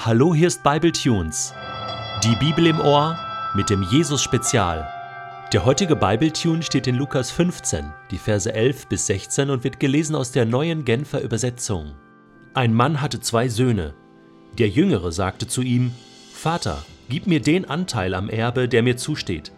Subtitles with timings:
[0.00, 1.52] Hallo, hier ist Bible Tunes.
[2.22, 3.18] Die Bibel im Ohr
[3.56, 4.88] mit dem Jesus Spezial.
[5.52, 9.80] Der heutige Bible Tune steht in Lukas 15, die Verse 11 bis 16 und wird
[9.80, 11.96] gelesen aus der neuen Genfer Übersetzung.
[12.54, 13.94] Ein Mann hatte zwei Söhne.
[14.56, 15.90] Der Jüngere sagte zu ihm:
[16.32, 19.50] Vater, gib mir den Anteil am Erbe, der mir zusteht.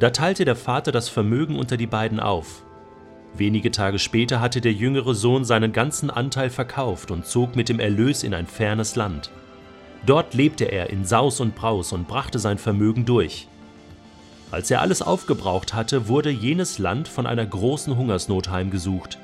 [0.00, 2.64] Da teilte der Vater das Vermögen unter die beiden auf.
[3.36, 7.78] Wenige Tage später hatte der jüngere Sohn seinen ganzen Anteil verkauft und zog mit dem
[7.78, 9.30] Erlös in ein fernes Land.
[10.06, 13.48] Dort lebte er in Saus und Braus und brachte sein Vermögen durch.
[14.52, 19.18] Als er alles aufgebraucht hatte, wurde jenes Land von einer großen Hungersnot heimgesucht.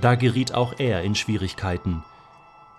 [0.00, 2.02] Da geriet auch er in Schwierigkeiten.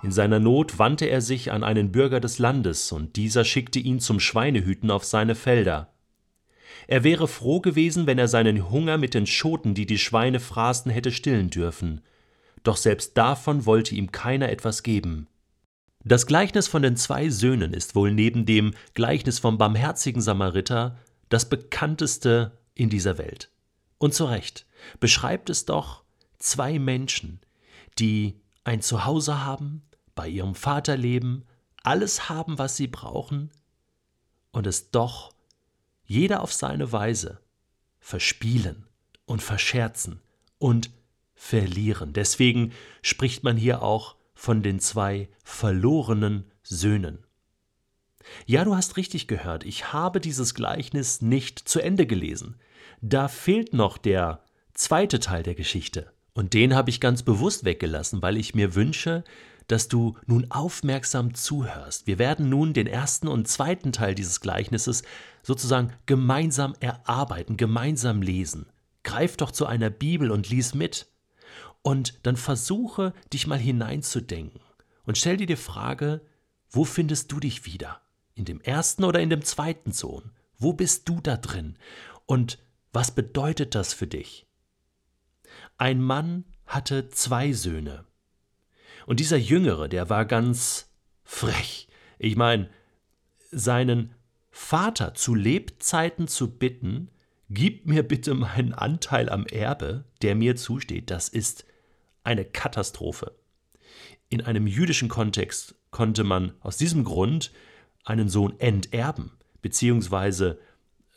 [0.03, 3.99] In seiner Not wandte er sich an einen Bürger des Landes, und dieser schickte ihn
[3.99, 5.93] zum Schweinehüten auf seine Felder.
[6.87, 10.91] Er wäre froh gewesen, wenn er seinen Hunger mit den Schoten, die die Schweine fraßen,
[10.91, 12.01] hätte stillen dürfen.
[12.63, 15.27] Doch selbst davon wollte ihm keiner etwas geben.
[16.07, 21.49] Das Gleichnis von den zwei Söhnen ist wohl neben dem Gleichnis vom barmherzigen Samariter das
[21.49, 23.51] bekannteste in dieser Welt.
[23.97, 24.65] Und zu Recht
[25.01, 26.03] beschreibt es doch
[26.37, 27.41] zwei Menschen,
[27.99, 29.81] die ein Zuhause haben,
[30.15, 31.43] bei ihrem Vater leben,
[31.83, 33.51] alles haben, was sie brauchen,
[34.51, 35.33] und es doch
[36.05, 37.41] jeder auf seine Weise
[37.99, 38.85] verspielen
[39.25, 40.21] und verscherzen
[40.57, 40.89] und
[41.35, 42.13] verlieren.
[42.13, 42.71] Deswegen
[43.01, 47.25] spricht man hier auch von den zwei verlorenen Söhnen.
[48.45, 52.55] Ja, du hast richtig gehört, ich habe dieses Gleichnis nicht zu Ende gelesen.
[53.01, 54.43] Da fehlt noch der
[54.73, 56.11] zweite Teil der Geschichte.
[56.33, 59.23] Und den habe ich ganz bewusst weggelassen, weil ich mir wünsche,
[59.65, 62.05] dass du nun aufmerksam zuhörst.
[62.05, 65.03] Wir werden nun den ersten und zweiten Teil dieses Gleichnisses
[65.41, 68.67] sozusagen gemeinsam erarbeiten, gemeinsam lesen.
[69.03, 71.07] Greif doch zu einer Bibel und lies mit.
[71.87, 74.59] Und dann versuche, dich mal hineinzudenken
[75.05, 76.19] und stell dir die Frage,
[76.69, 78.01] wo findest du dich wieder?
[78.35, 80.33] In dem ersten oder in dem zweiten Sohn?
[80.57, 81.77] Wo bist du da drin?
[82.25, 82.59] Und
[82.91, 84.45] was bedeutet das für dich?
[85.77, 88.03] Ein Mann hatte zwei Söhne.
[89.05, 90.89] Und dieser Jüngere, der war ganz
[91.23, 91.87] frech.
[92.19, 92.69] Ich meine,
[93.49, 94.13] seinen
[94.51, 97.11] Vater zu Lebzeiten zu bitten,
[97.49, 101.63] gib mir bitte meinen Anteil am Erbe, der mir zusteht, das ist
[102.27, 103.31] eine Katastrophe.
[104.27, 107.53] In einem jüdischen Kontext konnte man aus diesem Grund
[108.03, 110.59] einen Sohn enterben, beziehungsweise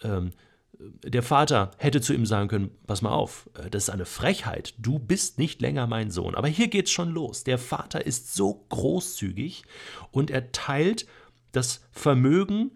[0.03, 0.31] ähm,
[0.79, 4.75] der Vater hätte zu ihm sagen können, pass mal auf, äh, das ist eine Frechheit,
[4.79, 6.37] du bist nicht länger mein Sohn.
[6.37, 7.43] Aber hier geht's schon los.
[7.43, 9.65] Der Vater ist so großzügig
[10.13, 11.07] und er teilt
[11.51, 12.71] das Vermögen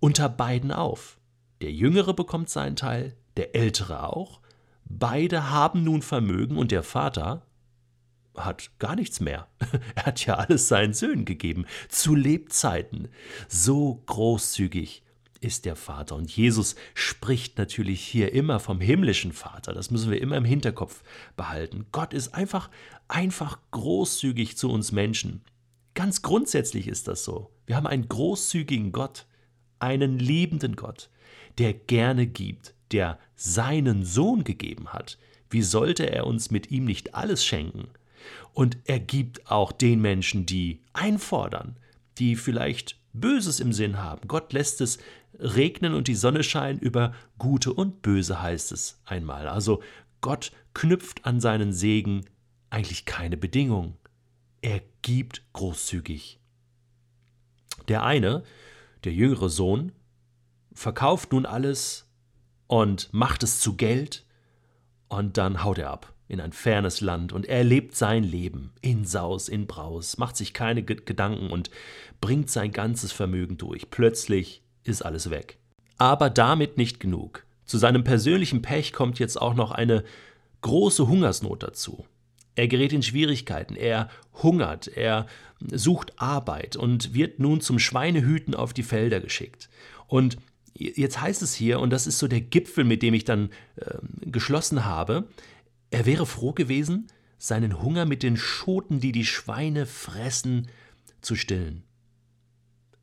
[0.00, 1.18] unter beiden auf.
[1.60, 4.40] Der Jüngere bekommt seinen Teil, der Ältere auch.
[4.86, 7.42] Beide haben nun Vermögen und der Vater
[8.36, 9.48] hat gar nichts mehr.
[9.94, 13.08] Er hat ja alles seinen Söhnen gegeben, zu Lebzeiten.
[13.48, 15.02] So großzügig
[15.40, 16.16] ist der Vater.
[16.16, 19.72] Und Jesus spricht natürlich hier immer vom himmlischen Vater.
[19.72, 21.02] Das müssen wir immer im Hinterkopf
[21.36, 21.86] behalten.
[21.92, 22.70] Gott ist einfach,
[23.08, 25.42] einfach großzügig zu uns Menschen.
[25.94, 27.50] Ganz grundsätzlich ist das so.
[27.66, 29.26] Wir haben einen großzügigen Gott,
[29.78, 31.10] einen liebenden Gott,
[31.58, 35.18] der gerne gibt, der seinen Sohn gegeben hat.
[35.50, 37.88] Wie sollte er uns mit ihm nicht alles schenken?
[38.52, 41.76] Und er gibt auch den Menschen, die einfordern,
[42.18, 44.28] die vielleicht Böses im Sinn haben.
[44.28, 44.98] Gott lässt es
[45.38, 49.48] regnen und die Sonne scheinen über Gute und Böse, heißt es einmal.
[49.48, 49.82] Also
[50.20, 52.24] Gott knüpft an seinen Segen
[52.70, 53.96] eigentlich keine Bedingungen.
[54.62, 56.40] Er gibt großzügig.
[57.88, 58.42] Der eine,
[59.04, 59.92] der jüngere Sohn,
[60.72, 62.08] verkauft nun alles
[62.66, 64.24] und macht es zu Geld
[65.08, 69.04] und dann haut er ab in ein fernes Land und er lebt sein Leben in
[69.04, 71.70] Saus, in Braus, macht sich keine Gedanken und
[72.20, 73.90] bringt sein ganzes Vermögen durch.
[73.90, 75.58] Plötzlich ist alles weg.
[75.98, 77.44] Aber damit nicht genug.
[77.66, 80.04] Zu seinem persönlichen Pech kommt jetzt auch noch eine
[80.62, 82.06] große Hungersnot dazu.
[82.56, 84.08] Er gerät in Schwierigkeiten, er
[84.42, 85.26] hungert, er
[85.72, 89.68] sucht Arbeit und wird nun zum Schweinehüten auf die Felder geschickt.
[90.06, 90.36] Und
[90.74, 93.98] jetzt heißt es hier, und das ist so der Gipfel, mit dem ich dann äh,
[94.22, 95.28] geschlossen habe,
[95.90, 97.08] er wäre froh gewesen,
[97.38, 100.68] seinen Hunger mit den Schoten, die die Schweine fressen,
[101.20, 101.84] zu stillen.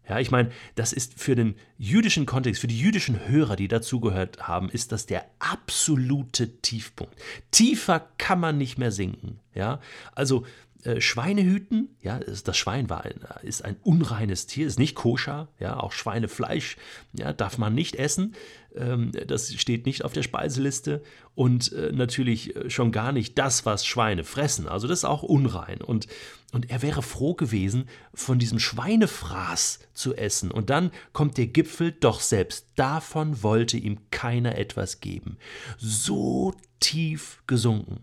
[0.08, 4.48] Ja, ich meine, das ist für den jüdischen Kontext, für die jüdischen Hörer, die dazugehört
[4.48, 7.16] haben, ist das der absolute Tiefpunkt.
[7.52, 9.40] Tiefer kann man nicht mehr sinken.
[9.54, 9.80] Ja,
[10.14, 10.46] also
[10.84, 15.48] äh, Schweine hüten, ja, das Schwein war ein, ist ein unreines Tier, ist nicht koscher,
[15.60, 16.78] ja, auch Schweinefleisch,
[17.14, 18.36] ja, darf man nicht essen,
[18.76, 21.04] ähm, das steht nicht auf der Speiseliste
[21.36, 25.24] und äh, natürlich äh, schon gar nicht das, was Schweine fressen, also das ist auch
[25.24, 25.82] unrein.
[25.82, 26.08] Und,
[26.52, 30.52] und er wäre froh gewesen, von diesem Schweinefraß zu essen.
[30.52, 35.38] Und dann kommt der Gipfel, doch selbst davon wollte ihm keiner etwas geben,
[35.78, 38.02] so tief gesunken.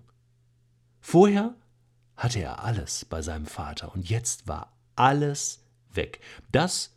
[1.00, 1.54] Vorher
[2.18, 6.20] hatte er alles bei seinem Vater und jetzt war alles weg.
[6.50, 6.94] Das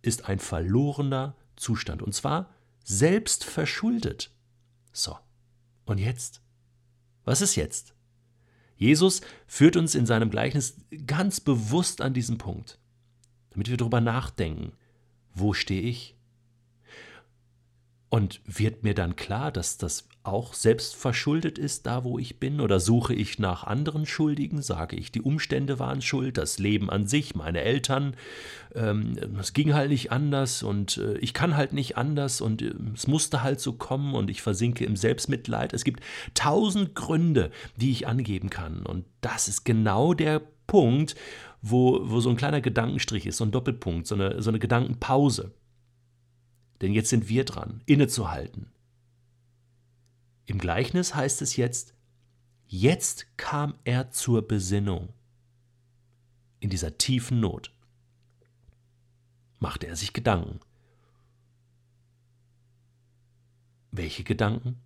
[0.00, 2.50] ist ein verlorener Zustand und zwar
[2.82, 4.30] selbst verschuldet.
[4.92, 5.16] So,
[5.84, 6.40] und jetzt?
[7.24, 7.94] Was ist jetzt?
[8.76, 10.76] Jesus führt uns in seinem Gleichnis
[11.06, 12.78] ganz bewusst an diesen Punkt,
[13.50, 14.72] damit wir darüber nachdenken,
[15.34, 16.16] wo stehe ich?
[18.08, 22.60] Und wird mir dann klar, dass das auch selbst verschuldet ist, da wo ich bin?
[22.60, 24.62] Oder suche ich nach anderen Schuldigen?
[24.62, 28.14] Sage ich, die Umstände waren schuld, das Leben an sich, meine Eltern?
[28.74, 32.72] Ähm, es ging halt nicht anders und äh, ich kann halt nicht anders und äh,
[32.94, 35.72] es musste halt so kommen und ich versinke im Selbstmitleid.
[35.72, 36.02] Es gibt
[36.34, 38.86] tausend Gründe, die ich angeben kann.
[38.86, 41.16] Und das ist genau der Punkt,
[41.62, 45.52] wo, wo so ein kleiner Gedankenstrich ist, so ein Doppelpunkt, so eine, so eine Gedankenpause.
[46.80, 48.72] Denn jetzt sind wir dran, innezuhalten.
[50.52, 51.94] Im Gleichnis heißt es jetzt,
[52.66, 55.08] jetzt kam er zur Besinnung.
[56.60, 57.72] In dieser tiefen Not
[59.60, 60.60] machte er sich Gedanken.
[63.92, 64.78] Welche Gedanken?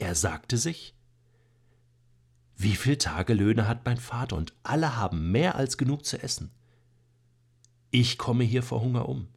[0.00, 0.96] Er sagte sich,
[2.56, 6.50] wie viele Tagelöhne hat mein Vater und alle haben mehr als genug zu essen.
[7.92, 9.28] Ich komme hier vor Hunger um.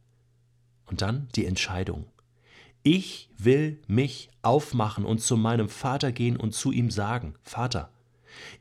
[0.86, 2.10] Und dann die Entscheidung.
[2.82, 7.90] Ich will mich aufmachen und zu meinem Vater gehen und zu ihm sagen, Vater,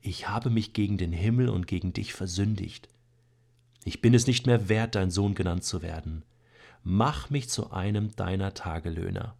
[0.01, 2.89] ich habe mich gegen den Himmel und gegen dich versündigt.
[3.85, 6.23] Ich bin es nicht mehr wert, dein Sohn genannt zu werden.
[6.83, 9.35] Mach mich zu einem deiner Tagelöhner.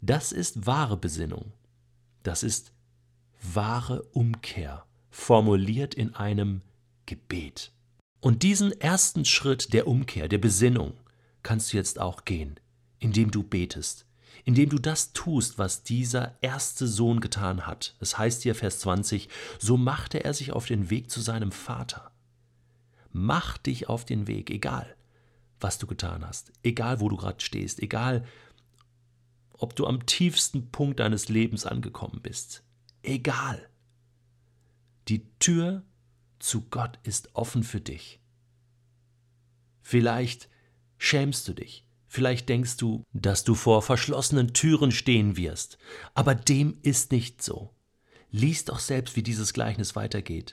[0.00, 1.52] Das ist wahre Besinnung.
[2.22, 2.72] Das ist
[3.42, 6.62] wahre Umkehr, formuliert in einem
[7.06, 7.72] Gebet.
[8.20, 10.94] Und diesen ersten Schritt der Umkehr, der Besinnung,
[11.42, 12.58] kannst du jetzt auch gehen,
[13.02, 14.06] indem du betest,
[14.44, 17.96] indem du das tust, was dieser erste Sohn getan hat.
[17.98, 19.28] Es heißt hier Vers 20,
[19.58, 22.12] so machte er sich auf den Weg zu seinem Vater.
[23.10, 24.96] Mach dich auf den Weg, egal
[25.58, 28.24] was du getan hast, egal wo du gerade stehst, egal
[29.52, 32.64] ob du am tiefsten Punkt deines Lebens angekommen bist,
[33.02, 33.68] egal.
[35.06, 35.84] Die Tür
[36.40, 38.20] zu Gott ist offen für dich.
[39.82, 40.48] Vielleicht
[40.98, 45.78] schämst du dich, vielleicht denkst du, dass du vor verschlossenen Türen stehen wirst,
[46.12, 47.70] aber dem ist nicht so.
[48.30, 50.52] Lies doch selbst, wie dieses Gleichnis weitergeht.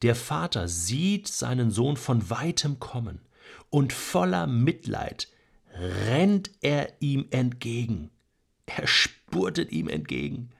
[0.00, 3.20] Der Vater sieht seinen Sohn von weitem kommen,
[3.68, 5.28] und voller Mitleid
[5.74, 8.10] rennt er ihm entgegen.
[8.64, 10.50] Er spurtet ihm entgegen.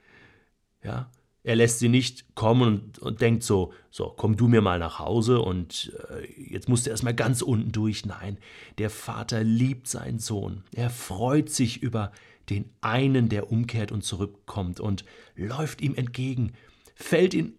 [0.82, 1.10] Ja,
[1.42, 4.98] er lässt sie nicht kommen und, und, denkt so, so, komm du mir mal nach
[4.98, 8.04] Hause und äh, jetzt musst du erstmal ganz unten durch.
[8.04, 8.38] Nein,
[8.78, 10.64] der Vater liebt seinen Sohn.
[10.74, 12.12] Er freut sich über
[12.50, 15.04] den einen, der umkehrt und zurückkommt und
[15.34, 16.52] läuft ihm entgegen,
[16.94, 17.54] fällt, ihn,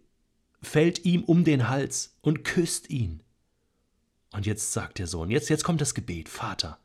[0.61, 3.23] fällt ihm um den Hals und küsst ihn.
[4.31, 6.77] Und jetzt sagt der Sohn, jetzt, jetzt kommt das Gebet, Vater,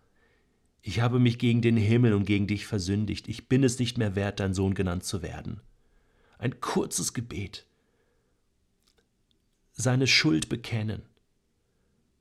[0.81, 4.15] ich habe mich gegen den Himmel und gegen dich versündigt, ich bin es nicht mehr
[4.15, 5.61] wert, dein Sohn genannt zu werden
[6.39, 7.67] ein kurzes Gebet,
[9.73, 11.03] seine Schuld bekennen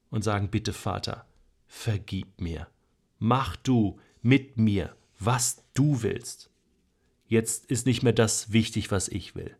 [0.09, 1.25] und sagen, bitte Vater,
[1.67, 2.67] vergib mir,
[3.19, 6.49] mach du mit mir, was du willst.
[7.27, 9.57] Jetzt ist nicht mehr das wichtig, was ich will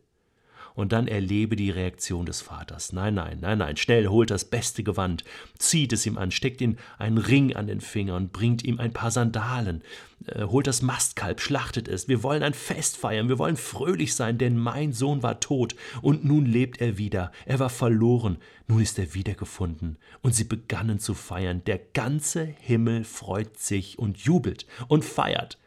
[0.76, 2.92] und dann erlebe die Reaktion des Vaters.
[2.92, 5.24] Nein, nein, nein, nein, schnell holt das beste Gewand,
[5.58, 8.92] zieht es ihm an, steckt ihm einen Ring an den Finger und bringt ihm ein
[8.92, 9.82] paar Sandalen,
[10.26, 12.08] äh, holt das Mastkalb, schlachtet es.
[12.08, 16.24] Wir wollen ein Fest feiern, wir wollen fröhlich sein, denn mein Sohn war tot und
[16.24, 17.32] nun lebt er wieder.
[17.46, 18.36] Er war verloren,
[18.68, 19.96] nun ist er wiedergefunden.
[20.20, 21.62] Und sie begannen zu feiern.
[21.64, 25.58] Der ganze Himmel freut sich und jubelt und feiert,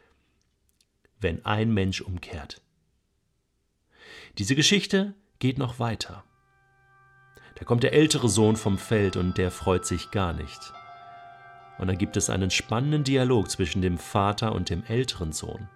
[1.18, 2.62] wenn ein Mensch umkehrt.
[4.38, 6.24] Diese Geschichte geht noch weiter.
[7.58, 10.72] Da kommt der ältere Sohn vom Feld und der freut sich gar nicht.
[11.78, 15.68] Und dann gibt es einen spannenden Dialog zwischen dem Vater und dem älteren Sohn.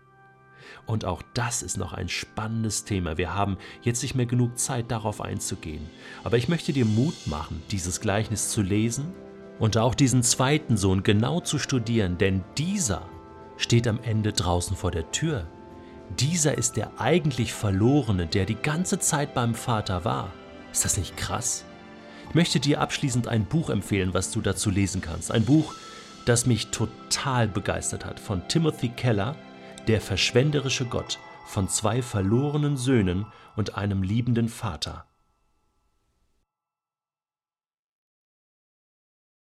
[0.86, 3.16] Und auch das ist noch ein spannendes Thema.
[3.16, 5.88] Wir haben jetzt nicht mehr genug Zeit, darauf einzugehen.
[6.22, 9.12] Aber ich möchte dir Mut machen, dieses Gleichnis zu lesen
[9.58, 13.08] und auch diesen zweiten Sohn genau zu studieren, denn dieser
[13.56, 15.46] steht am Ende draußen vor der Tür
[16.18, 20.32] dieser ist der eigentlich Verlorene, der die ganze Zeit beim Vater war.
[20.72, 21.64] Ist das nicht krass?
[22.28, 25.30] Ich möchte dir abschließend ein Buch empfehlen, was du dazu lesen kannst.
[25.30, 25.74] Ein Buch,
[26.26, 29.36] das mich total begeistert hat, von Timothy Keller,
[29.86, 35.04] Der verschwenderische Gott, von zwei verlorenen Söhnen und einem liebenden Vater.